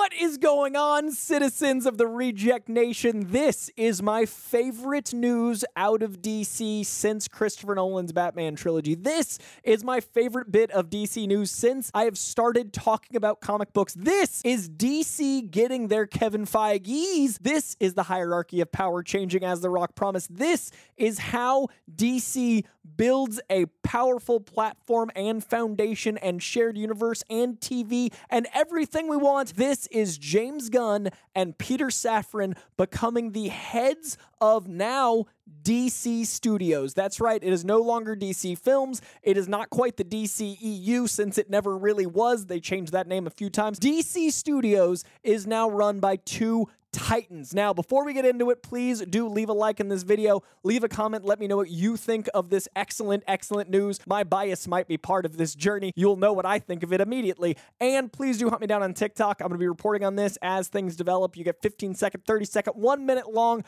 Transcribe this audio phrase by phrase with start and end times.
[0.00, 3.26] What is going on, citizens of the Reject Nation?
[3.32, 8.94] This is my favorite news out of DC since Christopher Nolan's Batman trilogy.
[8.94, 13.74] This is my favorite bit of DC news since I have started talking about comic
[13.74, 13.92] books.
[13.92, 17.36] This is DC getting their Kevin Feige's.
[17.36, 20.34] This is the hierarchy of power changing as The Rock promised.
[20.34, 22.64] This is how DC
[22.96, 29.56] builds a powerful platform and foundation and shared universe and TV and everything we want.
[29.56, 35.26] This is James Gunn and Peter Safran becoming the heads of now
[35.62, 36.94] DC Studios.
[36.94, 39.02] That's right, it is no longer DC Films.
[39.22, 42.46] It is not quite the DCEU since it never really was.
[42.46, 43.78] They changed that name a few times.
[43.78, 47.54] DC Studios is now run by two Titans.
[47.54, 50.82] Now, before we get into it, please do leave a like in this video, leave
[50.82, 54.00] a comment, let me know what you think of this excellent, excellent news.
[54.06, 55.92] My bias might be part of this journey.
[55.94, 57.56] You'll know what I think of it immediately.
[57.80, 59.40] And please do hunt me down on TikTok.
[59.40, 61.36] I'm going to be reporting on this as things develop.
[61.36, 63.64] You get 15 second, 30 second, one minute long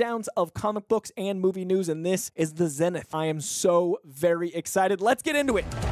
[0.00, 3.14] breakdowns of comic books and movie news, and this is the Zenith.
[3.14, 5.02] I am so very excited.
[5.02, 5.89] Let's get into it.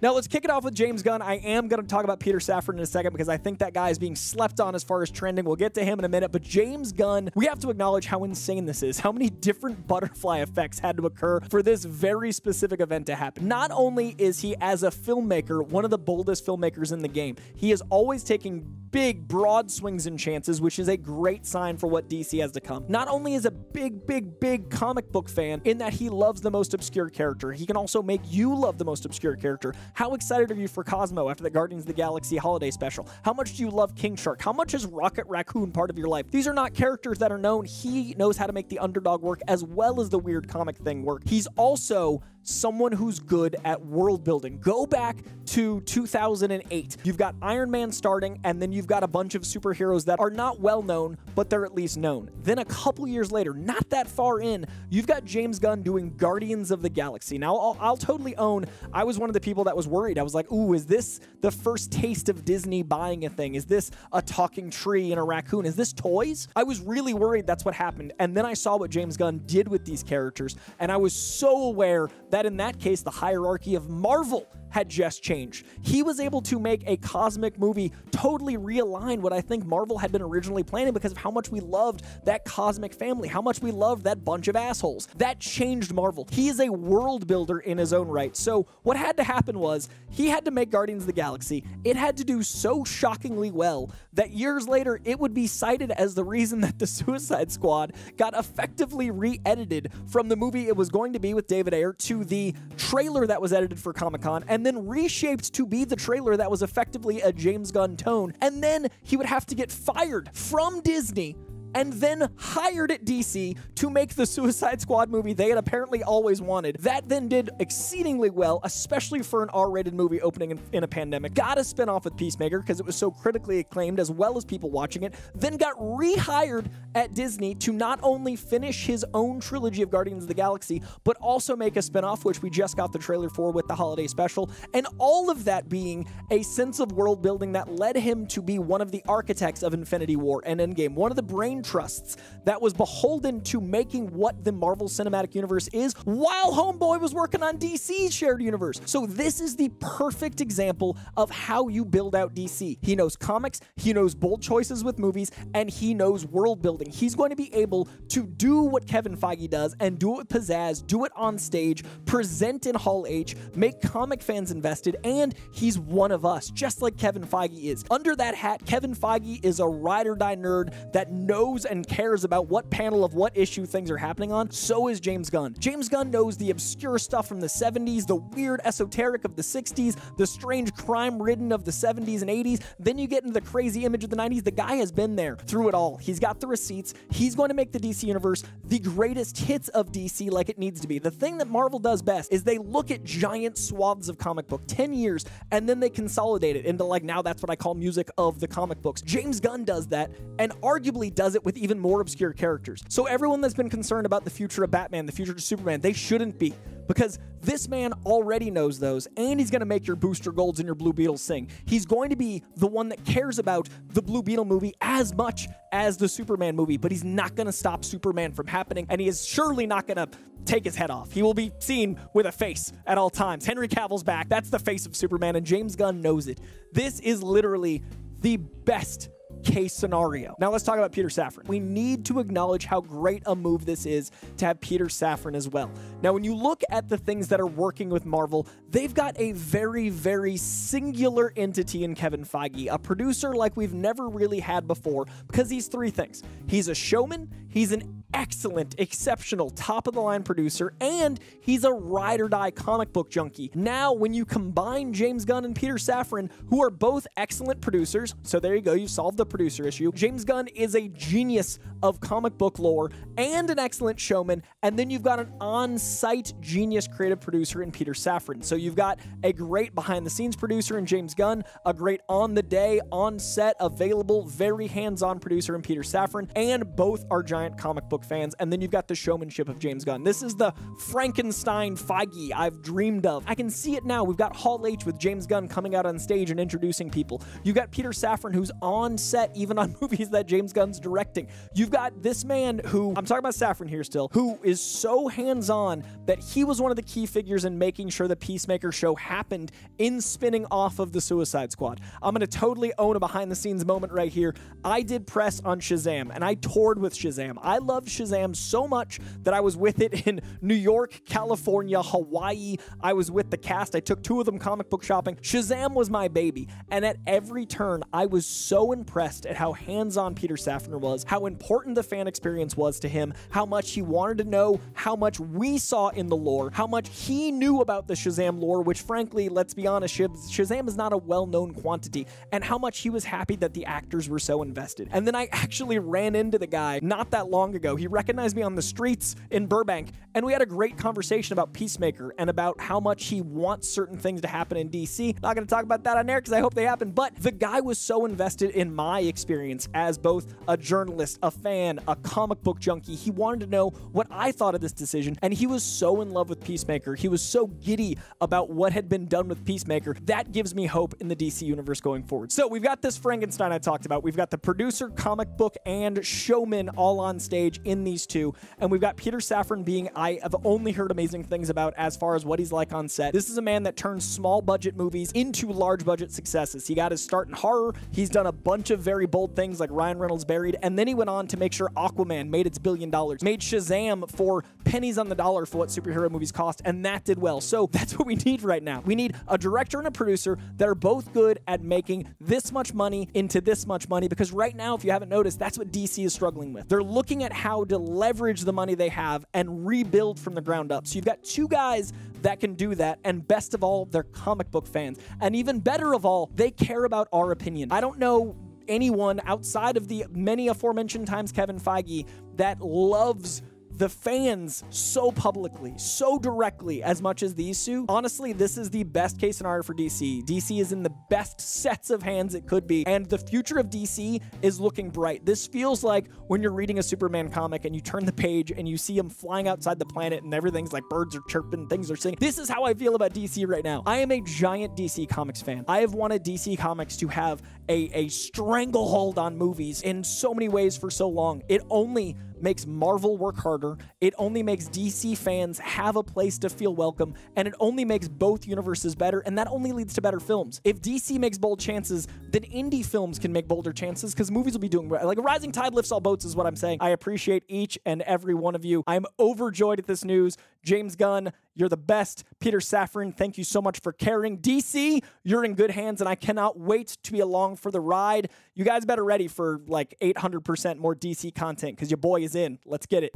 [0.00, 1.22] Now, let's kick it off with James Gunn.
[1.22, 3.74] I am going to talk about Peter Safran in a second because I think that
[3.74, 5.44] guy is being slept on as far as trending.
[5.44, 6.30] We'll get to him in a minute.
[6.30, 9.00] But James Gunn, we have to acknowledge how insane this is.
[9.00, 13.48] How many different butterfly effects had to occur for this very specific event to happen.
[13.48, 17.36] Not only is he, as a filmmaker, one of the boldest filmmakers in the game,
[17.56, 21.86] he is always taking big, broad swings and chances, which is a great sign for
[21.88, 22.84] what DC has to come.
[22.88, 26.50] Not only is a big, big, big comic book fan in that he loves the
[26.50, 29.74] most obscure character, he can also make you love the most obscure character.
[29.94, 33.08] How excited are you for Cosmo after the Guardians of the Galaxy holiday special?
[33.22, 34.40] How much do you love King Shark?
[34.40, 36.30] How much is Rocket Raccoon part of your life?
[36.30, 37.64] These are not characters that are known.
[37.64, 41.02] He knows how to make the underdog work as well as the weird comic thing
[41.02, 41.22] work.
[41.26, 44.58] He's also someone who's good at world building.
[44.58, 46.96] Go back to 2008.
[47.04, 50.30] You've got Iron Man starting, and then you've got a bunch of superheroes that are
[50.30, 52.30] not well known, but they're at least known.
[52.42, 56.70] Then a couple years later, not that far in, you've got James Gunn doing Guardians
[56.70, 57.38] of the Galaxy.
[57.38, 60.18] Now, I'll, I'll totally own, I was one of the people that was worried.
[60.18, 63.54] I was like, ooh, is this the first taste of Disney buying a thing?
[63.54, 65.64] Is this a talking tree and a raccoon?
[65.64, 66.48] Is this toys?
[66.56, 68.12] I was really worried that's what happened.
[68.18, 71.62] And then I saw what James Gunn did with these characters, and I was so
[71.62, 75.66] aware that in that case, the hierarchy of Marvel had just changed.
[75.82, 80.12] He was able to make a cosmic movie totally realign what I think Marvel had
[80.12, 83.70] been originally planning because of how much we loved that cosmic family, how much we
[83.70, 85.08] loved that bunch of assholes.
[85.16, 86.26] That changed Marvel.
[86.30, 88.36] He is a world builder in his own right.
[88.36, 91.64] So, what had to happen was he had to make Guardians of the Galaxy.
[91.84, 96.14] It had to do so shockingly well that years later it would be cited as
[96.14, 100.88] the reason that the Suicide Squad got effectively re edited from the movie it was
[100.88, 104.44] going to be with David Ayer to the trailer that was edited for Comic Con.
[104.48, 108.34] And and then reshaped to be the trailer that was effectively a James Gunn tone.
[108.40, 111.36] And then he would have to get fired from Disney
[111.78, 116.42] and then hired at DC to make the Suicide Squad movie they had apparently always
[116.42, 116.76] wanted.
[116.80, 120.88] That then did exceedingly well, especially for an R rated movie opening in, in, a
[120.88, 121.34] pandemic.
[121.34, 124.44] Got a spin off with Peacemaker because it was so critically acclaimed as well as
[124.44, 125.14] people watching it.
[125.36, 126.66] Then got rehired
[126.96, 131.16] at Disney to not only finish his own trilogy of Guardians of the Galaxy, but
[131.18, 134.08] also make a spin off, which we just got the trailer for with the holiday
[134.08, 134.50] special.
[134.74, 138.58] And all of that being a sense of world building that led him to be
[138.58, 142.62] one of the architects of Infinity War and Endgame, one of the brain trusts that
[142.62, 147.58] was beholden to making what the Marvel Cinematic Universe is while Homeboy was working on
[147.58, 148.80] DC's shared universe.
[148.86, 152.78] So this is the perfect example of how you build out DC.
[152.80, 156.90] He knows comics, he knows bold choices with movies, and he knows world building.
[156.90, 160.28] He's going to be able to do what Kevin Feige does and do it with
[160.28, 165.78] pizzazz, do it on stage, present in Hall H, make comic fans invested, and he's
[165.78, 167.84] one of us, just like Kevin Feige is.
[167.90, 171.86] Under that hat, Kevin Feige is a ride or die nerd that knows knows and
[171.86, 175.54] cares about what panel of what issue things are happening on, so is James Gunn.
[175.58, 179.96] James Gunn knows the obscure stuff from the 70s, the weird esoteric of the 60s,
[180.16, 182.62] the strange crime ridden of the 70s and 80s.
[182.78, 184.44] Then you get into the crazy image of the 90s.
[184.44, 185.96] The guy has been there through it all.
[185.96, 186.94] He's got the receipts.
[187.10, 190.80] He's going to make the DC universe the greatest hits of DC like it needs
[190.80, 190.98] to be.
[190.98, 194.62] The thing that Marvel does best is they look at giant swaths of comic book,
[194.66, 198.10] 10 years, and then they consolidate it into like now that's what I call music
[198.18, 199.00] of the comic books.
[199.00, 202.82] James Gunn does that and arguably does it with even more obscure characters.
[202.88, 205.92] So everyone that's been concerned about the future of Batman, the future of Superman, they
[205.92, 206.54] shouldn't be
[206.86, 210.66] because this man already knows those, and he's going to make your Booster Golds and
[210.66, 211.48] your Blue Beetles sing.
[211.66, 215.48] He's going to be the one that cares about the Blue Beetle movie as much
[215.70, 219.06] as the Superman movie, but he's not going to stop Superman from happening, and he
[219.06, 220.08] is surely not going to
[220.46, 221.12] take his head off.
[221.12, 223.44] He will be seen with a face at all times.
[223.44, 224.28] Henry Cavill's back.
[224.28, 226.40] That's the face of Superman, and James Gunn knows it.
[226.72, 227.82] This is literally
[228.20, 229.10] the best
[229.42, 230.34] case scenario.
[230.38, 231.46] Now let's talk about Peter Safran.
[231.46, 235.48] We need to acknowledge how great a move this is to have Peter Safran as
[235.48, 235.70] well.
[236.02, 239.32] Now, when you look at the things that are working with Marvel, they've got a
[239.32, 245.06] very, very singular entity in Kevin Feige, a producer like we've never really had before,
[245.26, 246.22] because he's three things.
[246.46, 251.72] He's a showman, he's an excellent, exceptional, top of the line producer, and he's a
[251.72, 253.50] ride or die comic book junkie.
[253.54, 258.40] Now, when you combine James Gunn and Peter Safran, who are both excellent producers, so
[258.40, 259.92] there you go, you solved the producer issue.
[259.92, 264.90] James Gunn is a genius of comic book lore and an excellent showman, and then
[264.90, 268.44] you've got an on site genius creative producer in Peter Safran.
[268.44, 272.34] So you've got a great behind the scenes producer in James Gunn, a great on
[272.34, 277.22] the day, on set, available, very hands on producer in Peter Safran, and both are
[277.22, 278.34] giant comic book fans.
[278.38, 280.04] And then you've got the showmanship of James Gunn.
[280.04, 283.24] This is the Frankenstein Feige I've dreamed of.
[283.26, 284.04] I can see it now.
[284.04, 287.22] We've got Hall H with James Gunn coming out on stage and introducing people.
[287.44, 291.28] You've got Peter Safran who's on set even on movies that James Gunn's directing.
[291.54, 295.50] You've got this man who, I'm talking about Safran here still, who is so hands
[295.50, 298.94] on that he was one of the key figures in making sure the Peacemaker show
[298.94, 301.80] happened in spinning off of the Suicide Squad.
[302.02, 304.34] I'm going to totally own a behind the scenes moment right here.
[304.64, 307.38] I did press on Shazam and I toured with Shazam.
[307.42, 307.58] I
[307.88, 312.56] loved Shazam so much that I was with it in New York, California, Hawaii.
[312.80, 313.74] I was with the cast.
[313.74, 315.16] I took two of them comic book shopping.
[315.16, 316.48] Shazam was my baby.
[316.70, 321.04] And at every turn, I was so impressed at how hands on Peter Safran was,
[321.04, 324.96] how important the fan experience was to him, how much he wanted to know, how
[324.96, 328.80] much we saw in the lore, how much he knew about the Shazam lore, which
[328.82, 332.90] frankly, let's be honest, Shazam is not a well known quantity, and how much he
[332.90, 334.88] was happy that the actors were so invested.
[334.92, 337.77] And then I actually ran into the guy not that long ago.
[337.78, 341.52] He recognized me on the streets in Burbank, and we had a great conversation about
[341.52, 345.20] Peacemaker and about how much he wants certain things to happen in DC.
[345.22, 347.30] Not going to talk about that on air because I hope they happen, but the
[347.30, 352.42] guy was so invested in my experience as both a journalist, a fan, a comic
[352.42, 352.94] book junkie.
[352.94, 356.10] He wanted to know what I thought of this decision, and he was so in
[356.10, 356.94] love with Peacemaker.
[356.94, 359.94] He was so giddy about what had been done with Peacemaker.
[360.06, 362.32] That gives me hope in the DC universe going forward.
[362.32, 364.02] So we've got this Frankenstein I talked about.
[364.02, 368.70] We've got the producer, comic book, and showman all on stage in these two, and
[368.70, 372.24] we've got Peter Safran being I have only heard amazing things about as far as
[372.24, 373.12] what he's like on set.
[373.12, 376.66] This is a man that turns small budget movies into large budget successes.
[376.66, 377.74] He got his start in horror.
[377.92, 380.94] He's done a bunch of very bold things like Ryan Reynolds Buried, and then he
[380.94, 385.08] went on to make sure Aquaman made its billion dollars, made Shazam for pennies on
[385.08, 387.40] the dollar for what superhero movies cost, and that did well.
[387.40, 388.82] So that's what we need right now.
[388.84, 392.74] We need a director and a producer that are both good at making this much
[392.74, 396.04] money into this much money because right now, if you haven't noticed, that's what DC
[396.04, 396.68] is struggling with.
[396.68, 400.70] They're looking at how to leverage the money they have and rebuild from the ground
[400.70, 400.86] up.
[400.86, 402.98] So you've got two guys that can do that.
[403.04, 404.98] And best of all, they're comic book fans.
[405.20, 407.72] And even better of all, they care about our opinion.
[407.72, 408.36] I don't know
[408.68, 412.06] anyone outside of the many aforementioned times Kevin Feige
[412.36, 413.42] that loves
[413.78, 417.86] the fans so publicly, so directly as much as these two.
[417.88, 420.24] Honestly, this is the best case scenario for DC.
[420.24, 423.70] DC is in the best sets of hands it could be, and the future of
[423.70, 425.24] DC is looking bright.
[425.24, 428.68] This feels like when you're reading a Superman comic and you turn the page and
[428.68, 431.96] you see him flying outside the planet and everything's like birds are chirping, things are
[431.96, 432.18] singing.
[432.20, 433.84] This is how I feel about DC right now.
[433.86, 435.64] I am a giant DC Comics fan.
[435.68, 440.48] I have wanted DC Comics to have a, a stranglehold on movies in so many
[440.48, 441.42] ways for so long.
[441.48, 443.76] It only makes Marvel work harder.
[444.00, 448.08] It only makes DC fans have a place to feel welcome, and it only makes
[448.08, 450.60] both universes better, and that only leads to better films.
[450.64, 454.60] If DC makes bold chances, then indie films can make bolder chances because movies will
[454.60, 456.78] be doing like a rising tide lifts all boats, is what I'm saying.
[456.80, 458.82] I appreciate each and every one of you.
[458.86, 460.36] I'm overjoyed at this news.
[460.64, 462.24] James Gunn, you're the best.
[462.38, 464.38] Peter Safran, thank you so much for caring.
[464.38, 468.30] DC, you're in good hands, and I cannot wait to be along for the ride.
[468.54, 472.58] You guys better ready for like 800% more DC content because your boy is in.
[472.64, 473.12] Let's get it.